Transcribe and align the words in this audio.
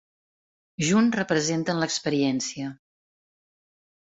Junt 0.87 1.11
representen 1.19 1.83
l'experiència. 1.83 2.71